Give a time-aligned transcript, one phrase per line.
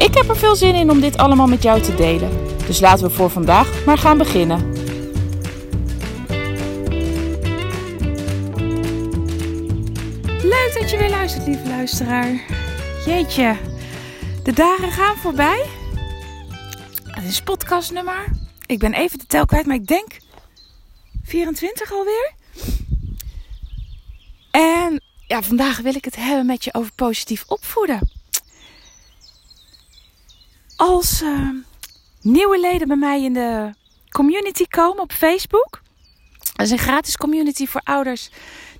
[0.00, 2.30] Ik heb er veel zin in om dit allemaal met jou te delen.
[2.66, 4.72] Dus laten we voor vandaag maar gaan beginnen.
[10.42, 12.40] Leuk dat je weer luistert, lieve luisteraar.
[13.06, 13.56] Jeetje,
[14.42, 15.66] de dagen gaan voorbij.
[17.04, 18.32] Het is podcastnummer.
[18.66, 20.16] Ik ben even de tel kwijt, maar ik denk
[21.24, 22.32] 24 alweer.
[24.50, 28.19] En ja, vandaag wil ik het hebben met je over positief opvoeden.
[30.80, 31.48] Als uh,
[32.20, 33.74] nieuwe leden bij mij in de
[34.10, 35.82] community komen op Facebook.
[36.54, 38.30] Dat is een gratis community voor ouders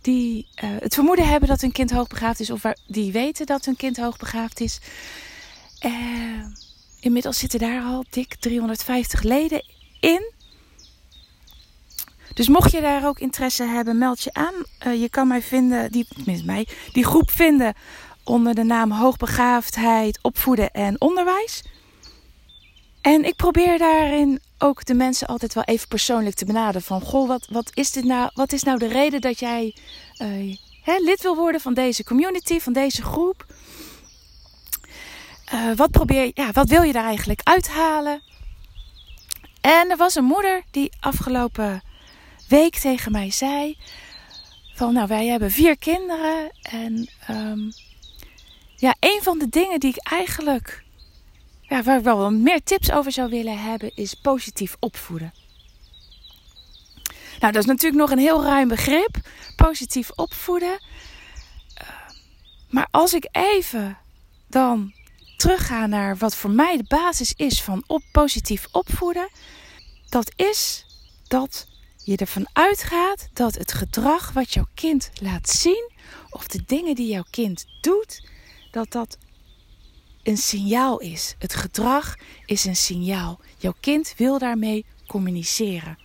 [0.00, 2.50] die uh, het vermoeden hebben dat hun kind hoogbegaafd is.
[2.50, 4.80] Of die weten dat hun kind hoogbegaafd is.
[5.86, 6.44] Uh,
[7.00, 9.62] inmiddels zitten daar al dik 350 leden
[10.00, 10.32] in.
[12.34, 14.54] Dus mocht je daar ook interesse hebben, meld je aan.
[14.86, 16.06] Uh, je kan mij vinden,
[16.44, 17.74] mij, die groep vinden
[18.24, 21.62] onder de naam Hoogbegaafdheid, Opvoeden en Onderwijs.
[23.00, 26.82] En ik probeer daarin ook de mensen altijd wel even persoonlijk te benaderen.
[26.82, 29.74] Van, goh, wat, wat, is, dit nou, wat is nou de reden dat jij
[30.22, 33.46] uh, hè, lid wil worden van deze community, van deze groep?
[35.54, 38.22] Uh, wat, probeer, ja, wat wil je daar eigenlijk uithalen?
[39.60, 41.82] En er was een moeder die afgelopen
[42.48, 43.76] week tegen mij zei:
[44.74, 46.50] van nou, wij hebben vier kinderen.
[46.62, 47.72] En um,
[48.76, 50.84] ja, een van de dingen die ik eigenlijk
[51.70, 55.32] ja, waar ik wel meer tips over zou willen hebben, is positief opvoeden.
[57.40, 59.16] Nou, dat is natuurlijk nog een heel ruim begrip,
[59.56, 60.78] positief opvoeden.
[61.82, 61.88] Uh,
[62.68, 63.98] maar als ik even
[64.48, 64.92] dan
[65.36, 69.28] terugga naar wat voor mij de basis is van op positief opvoeden,
[70.08, 70.86] dat is
[71.28, 71.66] dat
[71.96, 75.90] je ervan uitgaat dat het gedrag wat jouw kind laat zien,
[76.30, 78.28] of de dingen die jouw kind doet,
[78.70, 79.18] dat dat
[80.30, 81.34] een signaal is.
[81.38, 83.40] Het gedrag is een signaal.
[83.56, 85.98] Jouw kind wil daarmee communiceren.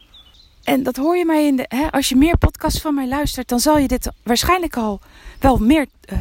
[0.64, 1.66] En dat hoor je mij in de.
[1.68, 5.00] Hè, als je meer podcasts van mij luistert, dan zal je dit waarschijnlijk al
[5.40, 6.20] wel meer uh,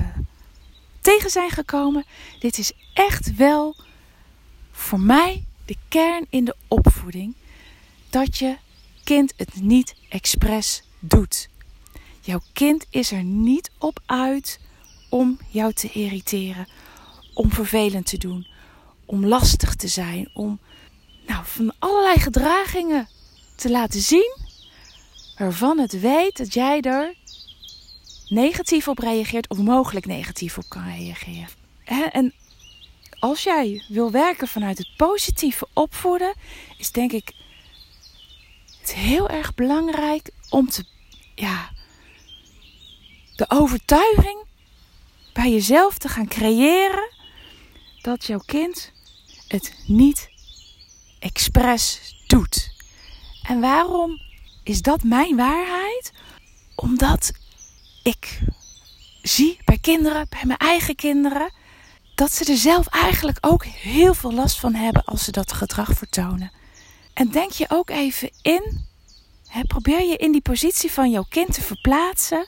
[1.01, 2.05] tegen zijn gekomen.
[2.39, 3.77] Dit is echt wel
[4.73, 7.35] voor mij de kern in de opvoeding.
[8.11, 8.57] Dat je
[9.05, 11.49] kind het niet expres doet.
[12.21, 14.61] Jouw kind is er niet op uit
[15.09, 16.67] om jou te irriteren,
[17.35, 18.47] om vervelend te doen,
[19.07, 20.61] om lastig te zijn, om
[21.27, 23.09] nou, van allerlei gedragingen
[23.57, 24.37] te laten zien
[25.39, 27.15] waarvan het weet dat jij er
[28.29, 31.49] negatief op reageert of mogelijk negatief op kan reageren.
[32.13, 32.33] En
[33.19, 36.35] als jij wil werken vanuit het positieve opvoeden,
[36.79, 37.33] is denk ik
[38.81, 40.85] het heel erg belangrijk om te,
[41.35, 41.71] ja,
[43.37, 44.45] de overtuiging
[45.33, 47.13] bij jezelf te gaan creëren
[48.05, 48.93] dat jouw kind
[49.49, 50.29] het niet
[51.19, 52.73] expres doet.
[53.43, 54.21] En waarom
[54.63, 56.13] is dat mijn waarheid?
[56.75, 57.33] Omdat
[58.03, 58.41] ik
[59.23, 61.53] zie bij kinderen, bij mijn eigen kinderen,
[62.15, 65.93] dat ze er zelf eigenlijk ook heel veel last van hebben als ze dat gedrag
[65.93, 66.53] vertonen.
[67.15, 68.85] En denk je ook even in,
[69.47, 72.47] hè, probeer je in die positie van jouw kind te verplaatsen.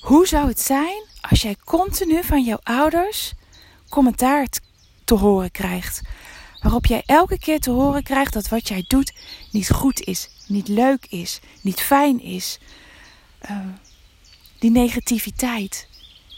[0.00, 3.32] Hoe zou het zijn als jij continu van jouw ouders
[3.94, 4.48] commentaar
[5.04, 6.02] te horen krijgt.
[6.60, 9.12] Waarop jij elke keer te horen krijgt dat wat jij doet
[9.50, 12.58] niet goed is, niet leuk is, niet fijn is.
[13.50, 13.58] Uh,
[14.58, 15.88] die negativiteit.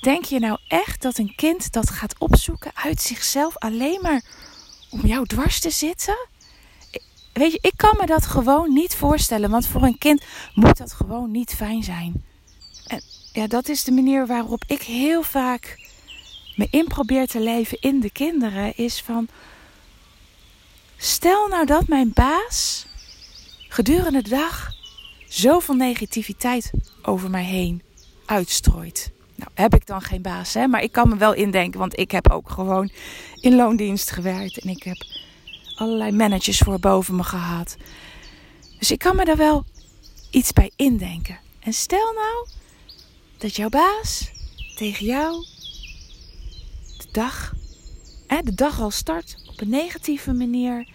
[0.01, 4.23] Denk je nou echt dat een kind dat gaat opzoeken uit zichzelf alleen maar
[4.91, 6.29] om jou dwars te zitten?
[7.33, 10.23] Weet je, ik kan me dat gewoon niet voorstellen, want voor een kind
[10.55, 12.25] moet dat gewoon niet fijn zijn.
[12.87, 13.03] En
[13.33, 15.86] ja, dat is de manier waarop ik heel vaak
[16.57, 19.29] me in probeer te leven in de kinderen is van.
[20.97, 22.87] Stel nou dat mijn baas
[23.69, 24.71] gedurende de dag
[25.29, 26.71] zoveel negativiteit
[27.03, 27.83] over mij heen
[28.27, 29.13] uitstrooit.
[29.35, 30.67] Nou, heb ik dan geen baas, hè?
[30.67, 32.91] maar ik kan me wel indenken, want ik heb ook gewoon
[33.35, 35.07] in loondienst gewerkt en ik heb
[35.75, 37.77] allerlei managers voor boven me gehad.
[38.79, 39.65] Dus ik kan me daar wel
[40.31, 41.39] iets bij indenken.
[41.61, 42.49] En stel nou
[43.39, 44.31] dat jouw baas
[44.77, 45.45] tegen jou
[47.17, 47.55] dag
[48.45, 50.89] de dag al start op een negatieve manier,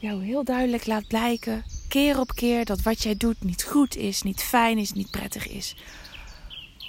[0.00, 4.22] jou heel duidelijk laat blijken, keer op keer, dat wat jij doet niet goed is,
[4.22, 5.76] niet fijn is, niet prettig is.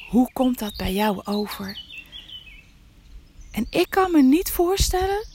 [0.09, 1.79] Hoe komt dat bij jou over?
[3.51, 5.27] En ik kan me niet voorstellen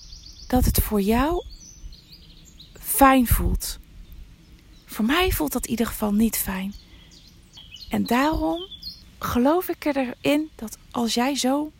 [0.48, 1.44] dat het voor jou
[2.80, 3.78] fijn voelt.
[4.86, 6.74] Voor mij voelt dat in ieder geval niet fijn.
[7.90, 8.68] En daarom
[9.18, 11.72] geloof ik erin dat als jij zo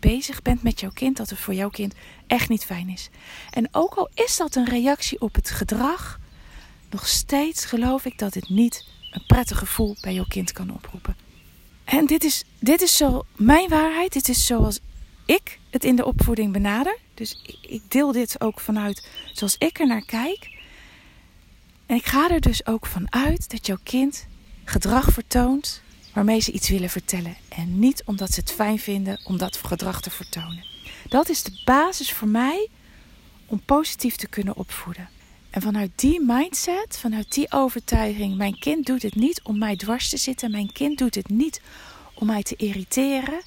[0.00, 1.94] bezig bent met jouw kind, dat het voor jouw kind
[2.26, 3.08] echt niet fijn is.
[3.50, 6.20] En ook al is dat een reactie op het gedrag,
[6.90, 11.16] nog steeds geloof ik dat het niet een prettig gevoel bij jouw kind kan oproepen.
[11.84, 14.12] En dit is, dit is zo mijn waarheid.
[14.12, 14.80] Dit is zoals
[15.24, 16.98] ik het in de opvoeding benader.
[17.14, 20.54] Dus ik deel dit ook vanuit zoals ik er naar kijk.
[21.86, 24.26] En ik ga er dus ook van uit dat jouw kind
[24.64, 25.82] gedrag vertoont
[26.16, 27.36] waarmee ze iets willen vertellen.
[27.48, 30.64] En niet omdat ze het fijn vinden om dat gedrag te vertonen.
[31.08, 32.68] Dat is de basis voor mij
[33.46, 35.08] om positief te kunnen opvoeden.
[35.50, 40.08] En vanuit die mindset, vanuit die overtuiging, mijn kind doet het niet om mij dwars
[40.08, 41.60] te zitten, mijn kind doet het niet
[42.14, 43.40] om mij te irriteren,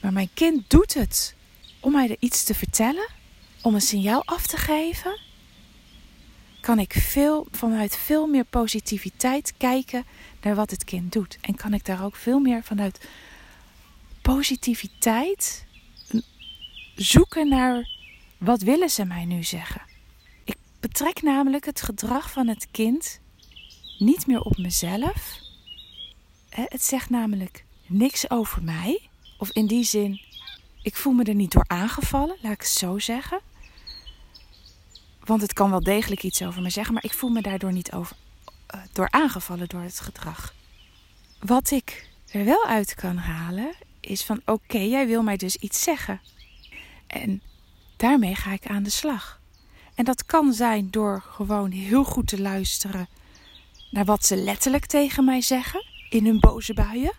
[0.00, 1.34] maar mijn kind doet het
[1.80, 3.08] om mij er iets te vertellen,
[3.62, 5.20] om een signaal af te geven,
[6.60, 10.04] kan ik veel, vanuit veel meer positiviteit kijken
[10.42, 11.38] naar wat het kind doet.
[11.40, 13.08] En kan ik daar ook veel meer vanuit
[14.22, 15.66] positiviteit
[16.94, 17.88] zoeken naar
[18.38, 19.82] wat willen ze mij nu zeggen.
[20.44, 23.20] Ik betrek namelijk het gedrag van het kind
[23.98, 25.38] niet meer op mezelf.
[26.50, 29.08] Het zegt namelijk niks over mij.
[29.38, 30.20] Of in die zin,
[30.82, 33.40] ik voel me er niet door aangevallen, laat ik het zo zeggen.
[35.24, 37.92] Want het kan wel degelijk iets over me zeggen, maar ik voel me daardoor niet
[37.92, 38.16] over,
[38.92, 40.54] door aangevallen door het gedrag.
[41.38, 45.82] Wat ik er wel uit kan halen, is van oké, jij wil mij dus iets
[45.82, 46.20] zeggen.
[47.06, 47.42] En
[47.96, 49.40] daarmee ga ik aan de slag.
[49.94, 53.08] En dat kan zijn door gewoon heel goed te luisteren
[53.90, 57.12] naar wat ze letterlijk tegen mij zeggen in hun boze buien.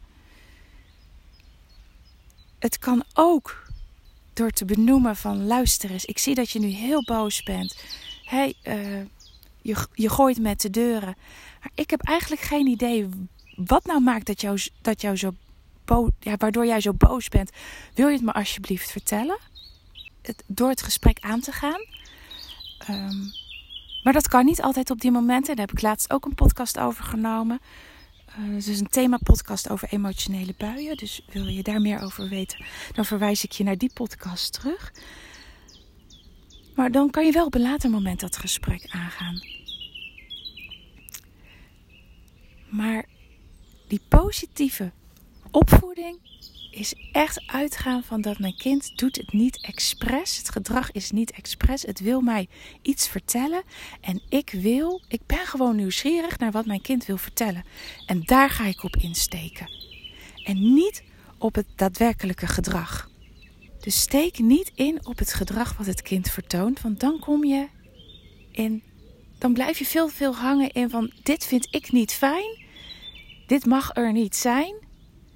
[2.60, 3.68] Het kan ook
[4.34, 7.84] door te benoemen van luister eens, ik zie dat je nu heel boos bent.
[8.24, 9.06] Hey, uh,
[9.62, 11.16] je, je gooit met de deuren.
[11.60, 13.10] Maar ik heb eigenlijk geen idee
[13.56, 15.32] wat nou maakt dat jou, dat jou zo
[15.86, 17.52] boos, ja, waardoor jij zo boos bent.
[17.94, 19.40] Wil je het me alsjeblieft vertellen?
[20.22, 21.86] Het, door het gesprek aan te gaan.
[22.90, 23.32] Um,
[24.04, 25.56] maar dat kan niet altijd op die momenten.
[25.56, 27.60] Daar heb ik laatst ook een podcast over genomen.
[28.30, 30.98] Uh, het is een thema-podcast over emotionele buien.
[30.98, 34.92] Dus wil je daar meer over weten, dan verwijs ik je naar die podcast terug.
[36.80, 39.42] Maar dan kan je wel op een later moment dat gesprek aangaan.
[42.70, 43.06] Maar
[43.88, 44.92] die positieve
[45.52, 46.18] opvoeding
[46.72, 50.38] is echt uitgaan van dat mijn kind doet het niet expres.
[50.38, 51.82] Het gedrag is niet expres.
[51.82, 52.48] Het wil mij
[52.82, 53.64] iets vertellen.
[54.02, 57.64] En ik wil, ik ben gewoon nieuwsgierig naar wat mijn kind wil vertellen.
[58.06, 59.70] En daar ga ik op insteken.
[60.44, 61.04] En niet
[61.38, 63.09] op het daadwerkelijke gedrag.
[63.80, 66.82] Dus steek niet in op het gedrag wat het kind vertoont.
[66.82, 67.68] Want dan kom je
[68.52, 68.84] in.
[69.38, 72.64] Dan blijf je veel, veel hangen in van dit vind ik niet fijn.
[73.48, 74.76] Dit mag er niet zijn.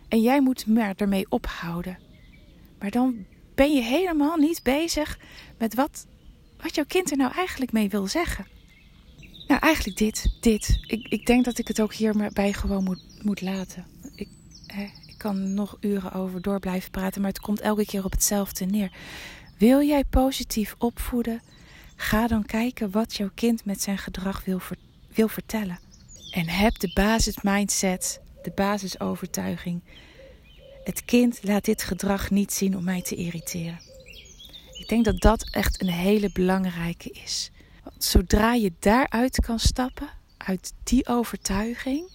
[0.07, 1.97] En jij moet maar ermee ophouden.
[2.79, 3.25] Maar dan
[3.55, 5.19] ben je helemaal niet bezig
[5.57, 6.07] met wat,
[6.61, 8.47] wat jouw kind er nou eigenlijk mee wil zeggen.
[9.47, 10.37] Nou, eigenlijk dit.
[10.39, 10.77] Dit.
[10.87, 13.85] Ik, ik denk dat ik het ook hierbij gewoon moet, moet laten.
[14.15, 14.29] Ik
[15.23, 18.91] kan nog uren over door blijven praten, maar het komt elke keer op hetzelfde neer.
[19.57, 21.41] Wil jij positief opvoeden?
[21.95, 24.61] Ga dan kijken wat jouw kind met zijn gedrag wil,
[25.13, 25.79] wil vertellen.
[26.31, 29.83] En heb de basis mindset de basisovertuiging.
[30.83, 33.79] Het kind laat dit gedrag niet zien om mij te irriteren.
[34.71, 37.51] Ik denk dat dat echt een hele belangrijke is.
[37.83, 42.11] Want zodra je daaruit kan stappen, uit die overtuiging,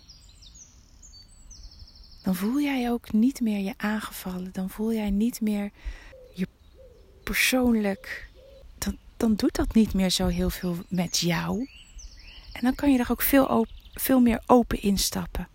[2.28, 4.52] dan voel jij ook niet meer je aangevallen.
[4.52, 5.70] Dan voel jij niet meer
[6.34, 6.48] je
[7.22, 8.28] persoonlijk.
[8.78, 11.68] Dan, dan doet dat niet meer zo heel veel met jou.
[12.52, 15.48] En dan kan je er ook veel, veel meer open instappen.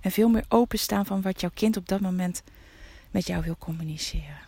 [0.00, 2.42] En veel meer openstaan van wat jouw kind op dat moment
[3.10, 4.38] met jou wil communiceren.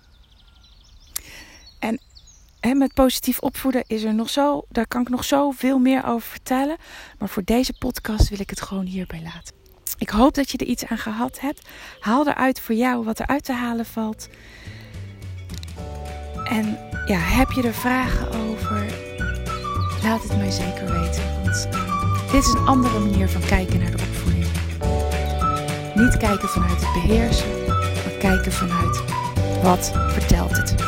[2.61, 6.04] En met positief opvoeden is er nog zo, daar kan ik nog zo veel meer
[6.04, 6.76] over vertellen.
[7.18, 9.66] Maar voor deze podcast wil ik het gewoon hierbij laten.
[9.99, 11.69] Ik hoop dat je er iets aan gehad hebt.
[12.00, 14.29] Haal eruit voor jou wat er uit te halen valt.
[16.45, 18.85] En ja, heb je er vragen over?
[20.03, 21.23] Laat het mij zeker weten.
[21.43, 24.47] Want uh, dit is een andere manier van kijken naar de opvoeding.
[25.95, 29.03] Niet kijken vanuit het beheersen, maar kijken vanuit
[29.62, 30.86] wat vertelt het